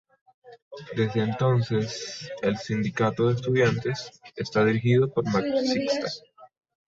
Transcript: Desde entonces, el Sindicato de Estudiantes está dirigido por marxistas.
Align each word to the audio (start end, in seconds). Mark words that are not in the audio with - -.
Desde 0.97 1.19
entonces, 1.21 2.27
el 2.41 2.57
Sindicato 2.57 3.27
de 3.27 3.35
Estudiantes 3.35 4.09
está 4.35 4.65
dirigido 4.65 5.13
por 5.13 5.25
marxistas. 5.25 6.23